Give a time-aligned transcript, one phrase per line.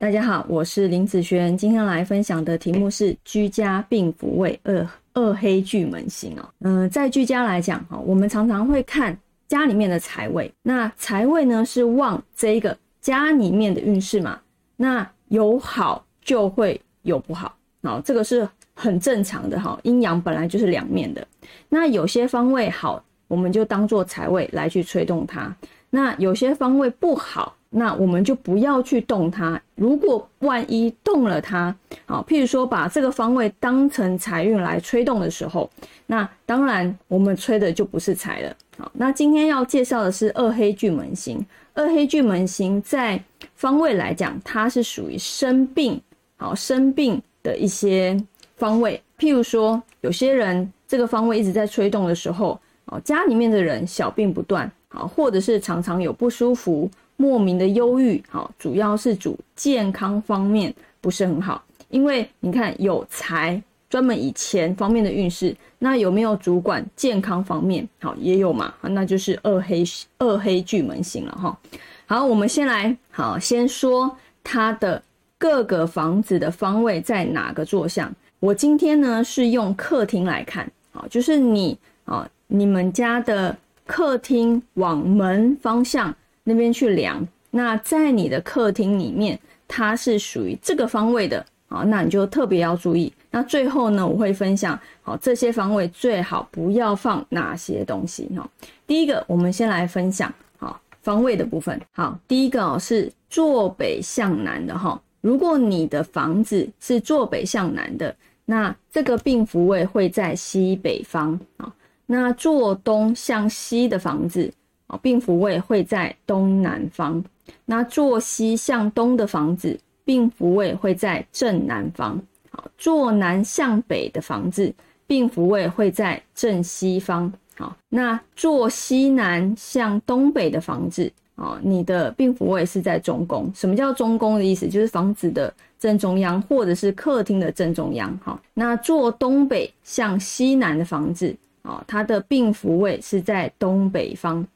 [0.00, 6.48] 大家好，我是林子轩，今天来分享的题目是居家病符位二二黑巨门星哦。
[6.60, 14.38] 嗯，在居家来讲哈，我们常常会看家里面的财位，那财位呢是旺这一个家里面的运势嘛，
[14.76, 17.52] 那有好就会有不好，
[17.82, 21.26] 好，这个是很正常的哈，阴阳本来就是两面的，
[21.68, 25.52] 那有些方位好，我们就当做财位来去催动它，
[25.90, 27.56] 那有些方位不好。
[27.70, 29.60] 那我们就不要去动它。
[29.74, 31.74] 如果万一动了它，
[32.06, 35.68] 啊，譬如说把这个方位当成财运来吹动的时候，
[36.06, 38.56] 那当然我们吹的就不是财了。
[38.78, 41.44] 好，那今天要介绍的是二黑巨门星。
[41.74, 43.22] 二黑巨门星在
[43.54, 46.00] 方位来讲，它是属于生病，
[46.36, 48.16] 好生病的一些
[48.56, 49.00] 方位。
[49.18, 56.90] 譬如说，有些人这个方位一直在吹动的时候，哦，家里面的人小病不断，好，或者是常常有不舒服。
[57.20, 63.60] 莫名的忧郁，好，主要是主健康方面不是很好，因为你看有财，
[63.90, 67.86] 专门以钱方面的运势，那有没有主管健康方面？
[68.00, 69.82] 好，也有嘛，那就是二黑
[70.18, 71.58] 二黑巨门星了哈。
[72.06, 75.02] 好，我们先来，好，先说它的
[75.38, 78.14] 各个房子的方位在哪个坐向。
[78.38, 86.14] 我今天呢是用客厅来看，好，就是你啊，你们家的客厅往门方向。
[86.48, 93.12] 那边去量，那在你的客厅里面，它是属于这个方位的啊，那你就特别要注意。
[93.30, 98.48] 那最后呢，我会分享好这些方位最好不要放哪些东西哈。
[98.86, 101.78] 第一个，我们先来分享好方位的部分。
[101.92, 104.98] 好，第一个哦是坐北向南的哈。
[105.20, 111.70] 如果你的房子是坐北向南的，那这个病符位会在西北方啊。
[112.06, 114.50] 那坐东向西的房子。
[114.88, 117.22] 哦，病符位会在东南方。
[117.64, 122.20] 那坐西向东的房子，病符位会在正南方。
[122.50, 124.74] 好，坐南向北的房子，
[125.06, 127.32] 病符位会在正西方。
[127.56, 133.50] 好，那坐西南向东北的房子，哦，你的病符位是在中宫。
[133.54, 134.68] 什么叫中宫的意思？
[134.68, 138.18] 就是房子的正中央，或者是客厅的正中央。
[138.22, 144.46] 好，那坐东北向西南的房子，哦，它的病符位是在东北方。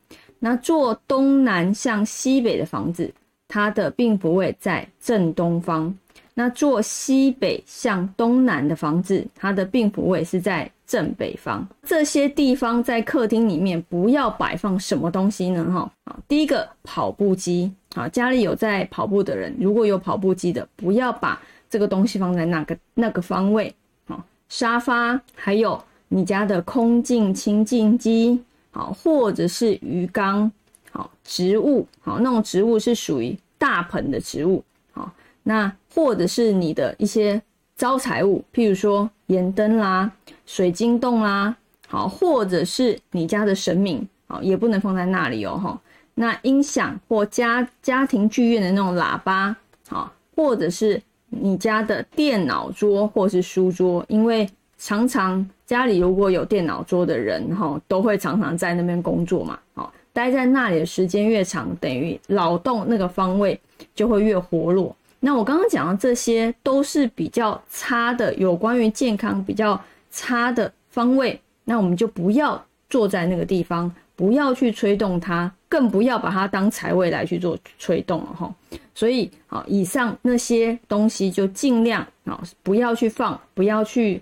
[0.45, 3.09] 那坐东南向西北的房子，
[3.47, 5.89] 它的病符位在正东方；
[6.35, 11.65] 那坐西北向东南的房子，它的病符位是在正北方。
[11.85, 15.65] 这些地方在客厅里面不要摆放什么东西呢？
[15.73, 23.73] 哈，好，第一个跑步机，好，家里有在跑步的人，如果有跑步机的，不要把这个东西放在那个那个方位。
[24.09, 28.43] 好，沙发，还有你家的空净清净机。
[28.75, 30.51] 好，或者是鱼缸，
[30.91, 35.13] 好植物，好那种植物是属于大盆的植物，好
[35.43, 37.41] 那或者是你的一些
[37.77, 40.11] 招财物，譬如说盐灯啦、
[40.47, 41.55] 水晶洞啦，
[41.87, 45.79] 好或者是你家的神明，好也不能放在那里哦，哈。
[46.15, 49.55] 那音响或家家庭剧院的那种喇叭，
[49.89, 54.49] 好或者是你家的电脑桌或是书桌，因为。
[54.85, 63.59] 常常家里如果有电脑桌的人，哈，都会常常在那边工作嘛，好，待在那里的时间越长，等于劳动那个方位
[63.95, 64.95] 就会越活络。
[65.21, 72.61] 那我刚刚讲的这些都是比较差的，有关于健康比较差的方位，那我们就不要
[72.91, 78.53] 坐在那个地方，不要去吹动它，更不要把它当财位来去做吹动了哈。
[78.97, 84.21] 所以，好，以上那些东西就尽量啊，不要去放，不要去。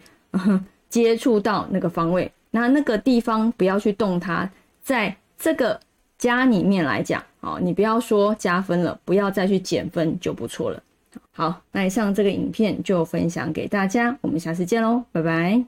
[0.88, 4.50] 接触到那个方位，那那个地方不要去动它，
[4.82, 5.78] 在这个
[6.18, 10.82] 家里面来讲，哦，你不要说加分了，不要再去减分就不错了。
[11.32, 15.64] 好，那以上这个影片就分享给大家，我们下次见喽，拜拜。